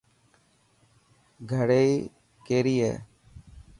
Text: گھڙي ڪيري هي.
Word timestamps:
گھڙي 1.51 1.87
ڪيري 2.47 2.75
هي. 2.83 2.93